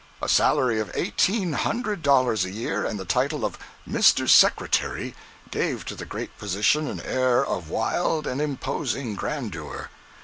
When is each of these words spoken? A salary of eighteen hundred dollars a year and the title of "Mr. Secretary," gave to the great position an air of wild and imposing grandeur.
A 0.19 0.27
salary 0.27 0.79
of 0.79 0.89
eighteen 0.95 1.53
hundred 1.53 2.01
dollars 2.01 2.43
a 2.43 2.49
year 2.49 2.83
and 2.83 2.99
the 2.99 3.05
title 3.05 3.45
of 3.45 3.59
"Mr. 3.87 4.27
Secretary," 4.27 5.13
gave 5.51 5.85
to 5.85 5.93
the 5.93 6.05
great 6.05 6.35
position 6.39 6.87
an 6.87 7.01
air 7.01 7.45
of 7.45 7.69
wild 7.69 8.25
and 8.25 8.41
imposing 8.41 9.13
grandeur. 9.13 9.91